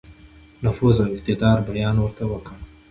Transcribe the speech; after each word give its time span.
نفوذ 0.63 0.97
او 1.05 1.11
اقتدار 1.15 1.57
بیان 1.69 1.95
ورته 1.99 2.23
وکړ. 2.31 2.57